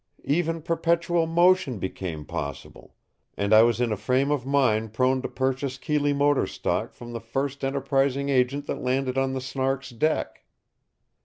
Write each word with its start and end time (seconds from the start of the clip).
Even 0.25 0.63
perpetual 0.63 1.27
motion 1.27 1.77
became 1.77 2.25
possible, 2.25 2.95
and 3.37 3.53
I 3.53 3.61
was 3.61 3.79
in 3.79 3.91
a 3.91 3.95
frame 3.95 4.31
of 4.31 4.47
mind 4.47 4.93
prone 4.93 5.21
to 5.21 5.27
purchase 5.27 5.77
Keeley 5.77 6.11
Motor 6.11 6.47
stock 6.47 6.91
from 6.95 7.13
the 7.13 7.21
first 7.21 7.63
enterprising 7.63 8.27
agent 8.27 8.65
that 8.65 8.81
landed 8.81 9.15
on 9.15 9.33
the 9.33 9.41
Snark's 9.41 9.91
deck. 9.91 10.43